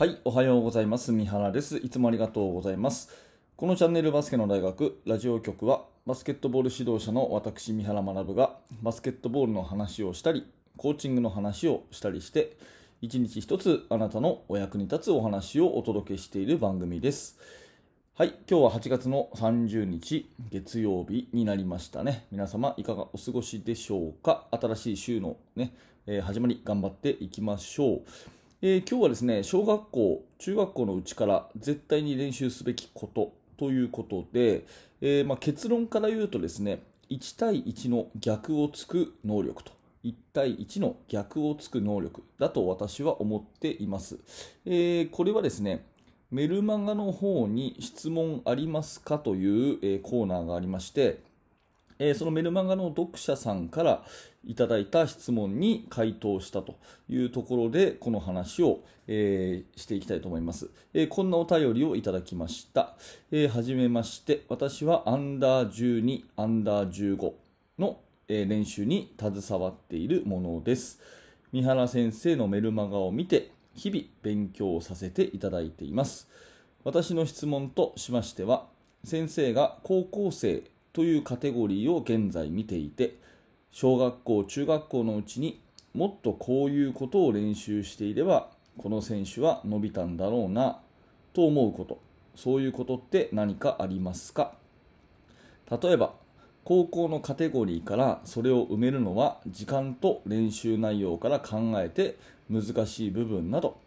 [0.00, 1.12] はい、おはようございます。
[1.12, 1.76] 三原です。
[1.76, 3.10] いつもありがとうございます。
[3.54, 10.46] このチャンネルバスケの大学ラジオ局はバスケットボール指導者の私三原学がバスケットボールの話をしたり、
[10.78, 12.56] コーチングの話をしたりして、
[13.02, 17.38] 一日一つあなたのお役に立つお話をお届けしている番組です。
[18.14, 22.24] はい、今日は8月の30日月曜日になりましたね。
[22.32, 24.46] 皆様いかがお過ごしでしょうか？
[24.50, 25.74] 新しい週のね、
[26.06, 28.02] えー始まり頑張っていきましょう。
[28.62, 34.66] えー今日はですね、小学校、中学校のうちから絶対に練習すべきことということで、
[35.00, 39.72] えーまあ、結論から言うとですね、1対1の逆をつく能力と。
[40.04, 44.18] 1対1の逆をつく能力だと私は思っています。
[44.66, 45.86] えーこれはですね、
[46.30, 51.22] メルマガの方に質問ありますかという、えコーナーがありまして、
[52.00, 54.02] えーそのメルマガの読者さんから
[54.44, 56.76] いただいた質問に回答したと
[57.10, 62.94] いうところでこの話を、えーしていきたいと思います、えーこんなお便りをいただきました、
[63.30, 64.44] えーはじめまして。
[64.48, 67.32] 私はアンダー12アンダー15
[67.78, 71.00] の、えー練習に携わっているものです。
[71.52, 76.30] 三原先生のメルマガを見て日々勉強させていただいています。
[76.82, 78.66] 私の質問としましては
[79.04, 83.16] 先生が高校生というカテゴリーを現在見ていて
[83.70, 85.60] 小学校中学校のうちに
[85.94, 90.80] もっとこういうことを練習していればこの選手は伸びたんだろうな
[91.32, 92.00] と思うこと。
[92.36, 94.54] そういうことって何かありますか？
[95.70, 96.14] 例えば
[96.64, 102.16] 高校のカテゴリーからそれを埋めるのは時間と練習内容から考えて
[102.48, 103.78] 難しい部分など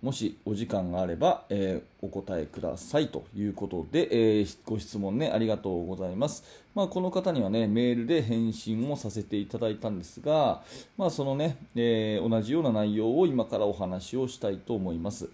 [0.00, 10.62] もしお時間があれば、えーお答えくださいということで、えーご質問ねありがとうございます、まあ、この方にはねメールで返信をさせていただいたんですが、
[10.96, 15.28] まあ、そのね、えー同じような内容を今からお話をしたいと思います。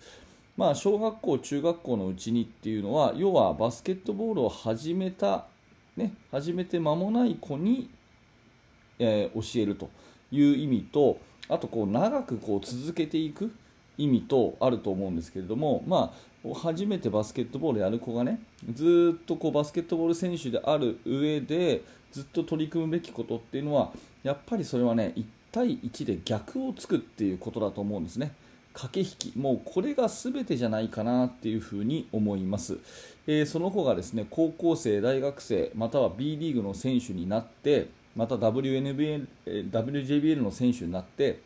[0.57, 5.47] まあ、小学校、中学校のうちにっていうのは要はバスケットボールを始めた、
[5.97, 7.91] ね、始めて間もない子に、
[8.99, 9.91] え教えると
[10.31, 11.19] いう意味と
[11.49, 13.53] あとこう長くこう続けていく
[13.99, 16.13] 意味とあると思うんですけれども、ま
[16.45, 18.41] あ、初めてバスケットボールやる子がね
[18.73, 21.83] ずっとこうバスケットボール選手である上で
[22.13, 23.91] ずっと取り組むべきことっていうのは
[24.23, 28.33] やっぱりそれはね1対1で逆をつくっていうことだと思うんですね。
[28.75, 32.79] 駆け引き、もうこれが全てじゃないかなっていうふうに思います、
[33.29, 41.41] えーその子がですね高校生、大学生または B リーグの選手になってまた WNBA、WJBL の選手になって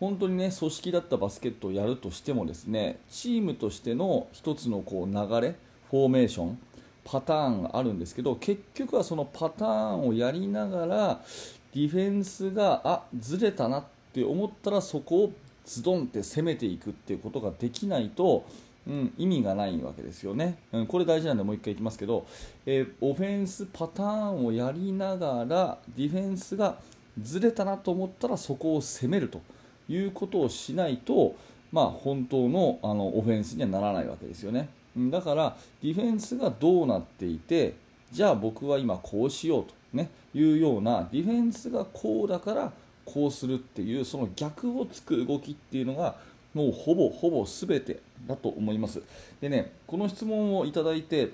[0.00, 5.54] 本当にね組織だったバスケットをやるとしてもですねチームとしての一つのこう流れ、
[5.90, 6.58] フォーメーション
[7.04, 11.20] パターンがあるんですけど結局はそのパターンをやりながら
[11.74, 15.32] ディフェンスがあずれたなって思ったらそこを
[15.66, 18.44] ズドンって攻めていくっていうことができないと、
[18.88, 22.26] うん、意味がないわけですよね、うん、これ大事なんでもう一回いきますけど、
[22.64, 26.78] えーオフェンスパターンをやりながらディフェンスが
[27.20, 29.40] ずれたなと思ったらそこを攻めると。
[29.90, 31.34] いうことをしないと、
[31.72, 34.68] まあ、本当のあのオフェンスにはならないわけですよね。
[34.96, 37.74] うんだからディフェンスがどうなっていて
[38.10, 42.72] じゃあ僕は今こうしようと、ね、いうようなディフェンスがこうだから
[43.04, 46.16] こうするっていうその逆をつく動きっていうのが
[46.54, 49.02] もうほぼほぼ全てだと思います。
[49.40, 51.30] でねこの質問をいただいて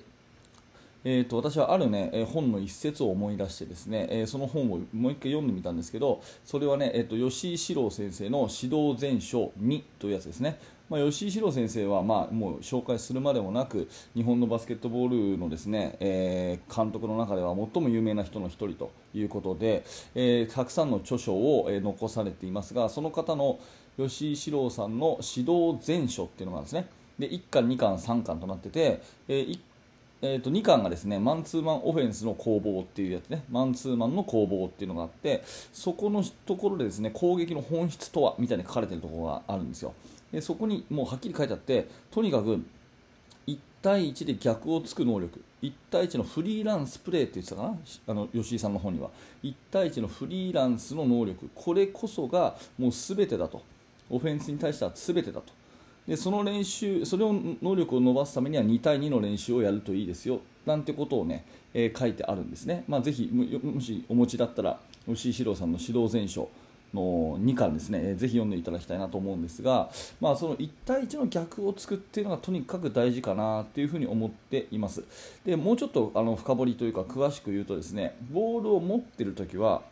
[1.09, 10.59] えー、と私はある、ね、え本の一節を思い出してですね、えーその本をもう一回読んでみたんですけどそれはね、えー、と吉井史郎先生の「指導全書2」というやつですね、
[10.91, 19.85] まあ、吉井史郎先生は、まあ、もう紹介するまでもなく日本のバスケットボールのですね、えー監督の中では最も有名な人の一人ということで、
[20.17, 23.61] えーたくさんの著書を、え残されていますがその方の
[23.97, 29.61] 吉井史郎さんの「指導全書」っていうのがあるんですねで1巻、2巻、3巻となってて、えー一
[30.23, 33.45] えー、と2巻がですねマンツーマンオフェンスの攻防っていうやつね。
[33.51, 39.93] マンツーマンの攻防っていうのがあってそこのところでですね攻撃の本質とはみたいに書かれているところがあるんですよ。
[40.33, 42.61] でそこにもうはっきり書いてあってとにかく
[43.47, 45.41] 1対1で逆をつく能力。
[45.63, 47.79] 1対1のフリーランスプレーって言ってたかな？
[48.09, 49.11] あの吉井さんの本には。
[49.43, 51.51] 1対1のフリーランスの能力。
[51.55, 53.63] これこそがもう全てだと。
[54.09, 55.53] オフェンスに対しては全てだと。
[56.07, 61.45] でその練習それを能力を伸ばすためには2対2の練習をやるといいですよなんてことをね、
[61.75, 66.49] えー書いてあるんですね、まあ、ぜひもしお持ちだったら吉井史郎さんの指導全書
[66.95, 75.05] の2巻ですね、えーぜひ読んでいただきたいなと思うんですが、まあ、その1対1の逆をつくっていうのがとにかく大事かなっていうふに思っています。
[75.45, 79.83] でもうちょっとあの深掘りというか詳しく言うとですねボールを持っているときは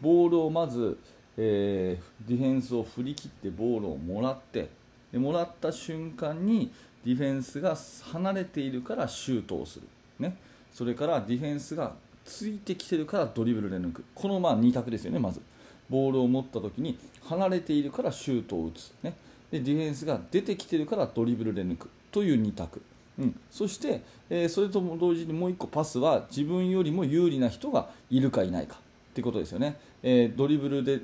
[0.00, 0.98] ボールをまず、
[1.36, 4.68] えーディフェンスを振り切ってボールをもらって
[5.14, 6.72] でもらった瞬間に
[7.04, 7.78] ディフェンスが
[8.12, 9.86] 離れているからシュートをする、
[10.18, 10.36] ね、
[10.72, 11.92] それからディフェンスが
[12.24, 14.04] ついてきてるからドリブルで抜く。
[14.12, 15.40] このまあ2択ですよねまず。
[15.88, 19.14] ボールを持った時に離れているからシュートを打つ、ね、
[19.52, 21.90] でディフェンスが出てきてるからドリブルで抜く。
[22.10, 22.82] という2択、
[23.16, 28.80] うん、そして、えー、それとも同時にもう1個パスは自分よりも有利な人がいるかいないか。
[29.14, 30.98] ということですよね、えー、ドリブルで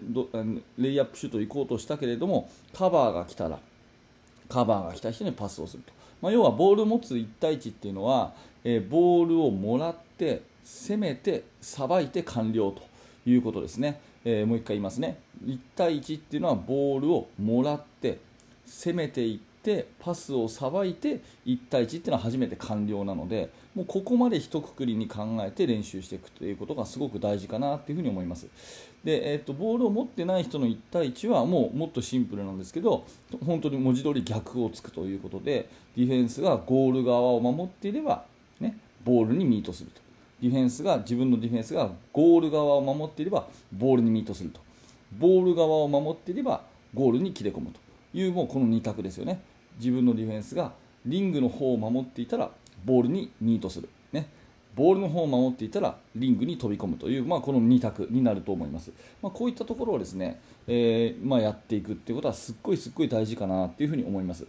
[0.79, 3.61] レイアップシュート行こうとしたけれどもカバーが来たら
[4.51, 8.33] カバーが来た人にパスをすると、まあ、要はボールを持つ1対1っていうのは、
[8.65, 12.83] えー、ボールをもらって攻めてさばいて完了と
[13.25, 15.19] いうことですね、えー、もう1回言いますね。
[15.45, 18.19] 1対1っていうのはボールをもらって
[18.67, 19.50] 攻めていって
[19.99, 28.47] パスをさばいて1対1っていうのは初めて完了なのでもうここまで一括りに考えて練習していくということがすごく大事かなというふに思います。
[29.05, 33.05] で、えーと、ボールを持ってない人の1対1はもうもっとシンプルなんですけど
[33.45, 38.25] 本当に文字通り逆をつくということでディフェンスがゴール側を守っていれば、
[38.61, 40.01] ね、ボールにミートすると。
[40.43, 44.61] ディフェンスが自分のディフェンスがゴール側を守っていればボールにミートすると。
[45.19, 46.63] ボール側を守っていれば
[46.95, 47.81] ゴールに切れ込むと
[48.17, 49.41] いうもうこの2択ですよね。
[49.81, 50.73] 自分のディフェンスが
[51.07, 52.51] リングの方を守っていたら
[52.85, 54.29] ボールにミートする、ね、
[54.77, 58.93] ボールの方を守っていたらリングに飛び込むという、まあ、この2択になると思います、
[59.23, 64.47] まあ、こういったところをですね、えー、まあ、やっていくっていうことはすっごいすっごい大事かなっていうふに思います。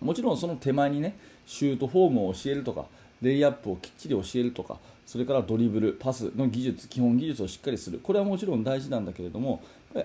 [0.00, 2.86] もちろんその手前にねシュートフォームを教えるとか
[3.20, 7.98] レイアップをきっちり教えるとかそれからドリブルパスの技術基本技術をしっかりする。
[7.98, 9.60] これはもちろん大事なんだけれども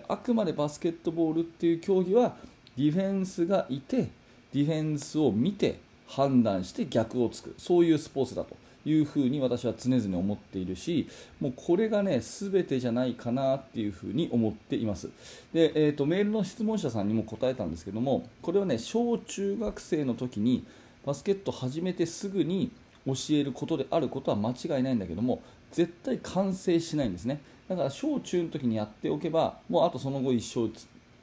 [0.08, 2.36] あくまでバスケットボールっていう競技は
[2.76, 4.10] ディフェンスがいて
[4.54, 7.56] ディフェンスを見て判断して逆をつく。
[7.58, 8.56] そういうスポーツだと
[8.86, 11.08] いうふうに私は常々思っているし
[11.40, 15.10] もうこれがね全てじゃないかなっていうふうに思っています。
[15.54, 20.66] で、えーと、メールの質問者さんにも答えたんですけどもこれはね小中学生の時に
[21.06, 22.72] バスケット始めてすぐに
[23.06, 25.42] 教えることであることは間違いないんだけども
[25.72, 27.42] 絶対完成しないんですね。
[27.68, 30.70] だから小中の時にやっておけばもうあとその後一生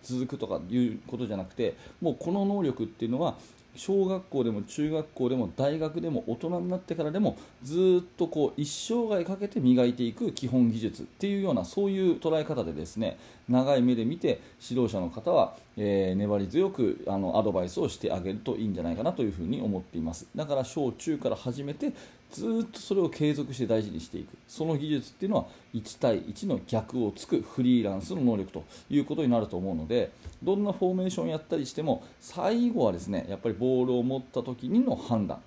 [0.03, 3.37] 続くとかいうことじゃなくてもうこの能力っていうのは
[3.77, 13.17] 小学校でも中学校でも大学でも大人になってからでもずっとこう一生涯かけて磨いていく基本技術っていうようなそういう捉え方でですね
[13.49, 20.27] 長い目で見て指導者の方は、えー、粘り強くあのアドバイスをしてあげるといいんじゃないかなというふうに思っています。
[20.35, 21.93] だから小中から始めて
[22.31, 24.37] ずっとそれを継続して大事にしていく。
[24.49, 30.11] その技術っていうのは1対1の逆をつくフリーランスの能力ということになると思うので
[30.43, 35.41] どんなフォーメーションやったりしても最後はですねやっぱりボールを持った時にの判断。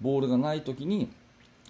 [0.00, 1.08] ボールがない時に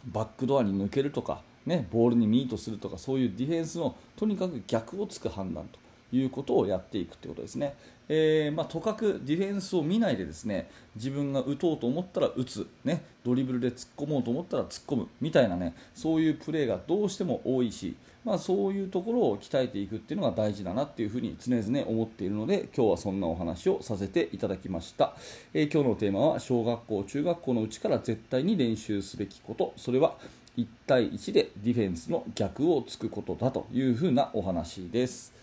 [0.05, 5.79] バックドアに抜けるとか、ね、ボールにミートするとかそういうディフェンスのとにかく逆をつく判断と。
[6.13, 7.75] いうことをやっていくということですね。
[8.09, 25.17] えー、まあ、とかくディフェンスを見ないでですね自分が打とうと思ったら打つ、ね、ドリブルで突っ込もうと思ったら突っ込むみたいなねそういうプレーがどうしても多いし、まあ、そういうところを鍛えていくっていうのが大事だなっていうふうに常々思っているので今日はそんなお話をさせていただきました、
[25.53, 30.17] えー、今日のテーマは小学校中学校のうちから絶対に練習すべきことそれは
[30.57, 35.35] 1対1でディフェンスの逆をつくことだというふうなお話です。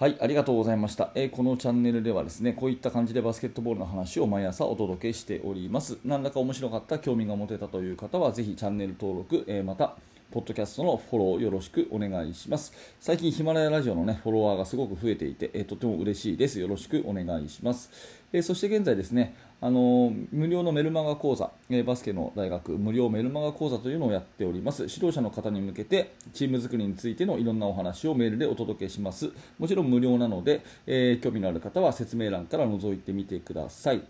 [0.00, 5.98] はい、ありがとうございました、えー、このチャンネルではですねこういった感じでバスケットボールの話を毎朝お届けしております。
[6.06, 9.96] 何らか面白かった、興味が持てたという方はぜひチャンネル登録、えー、また
[10.30, 12.72] ポッドキャストのフォローよろしくお願いします。
[13.00, 16.60] 最近ヒマラヤラジオのね、フォロワーがすごく増えていて、えー、とても嬉しいです。
[16.60, 17.90] よろしくお願いします。
[18.32, 24.82] えー、そして現在ですね、あの無料のメルマガ講座、えバスケの大学無料メルマガ講座というのをやっております。
[24.82, 29.32] 指導者の方に向けてチーム作りについてのいろんなお話をメールでお届けします。
[29.58, 34.02] もちろん無料なので、えー、興味のある方は説明欄から覗いてみてください。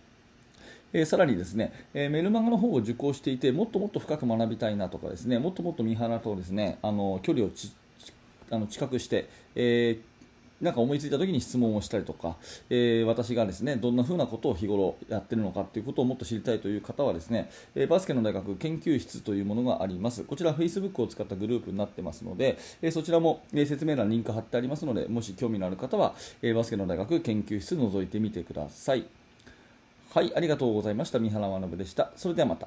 [0.92, 7.50] えー、さらにですね、えー、メルマガの方を受講していてもっともっと深く学びたいなとかですねもっともっと三原とですねあの距離を
[8.50, 10.10] あの近くして、えー
[10.60, 12.36] なんか思いついた時に質問をしたりとか、
[12.68, 20.24] えー、私がですねどんな風なことを日頃やってるのかということをもっと知りたいという方はですね、えー、バスケの大学研究室というものがあります。
[20.24, 29.19] こちら Facebook を使ったグループになってますので、えー、そちらも、え説明欄にリンク貼ってありますのでもし興味のある方は、えバスケの大学研究室覗いてみてください。
[30.12, 31.20] はいありがとうございました。
[31.20, 32.10] 三原学でした。
[32.16, 32.66] それではまた。